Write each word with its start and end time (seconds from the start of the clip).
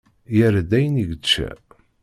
Yerra-d 0.35 0.71
ayen 0.77 1.01
i 1.01 1.03
yečča. 1.09 1.49